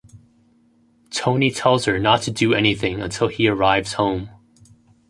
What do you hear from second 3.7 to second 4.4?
home.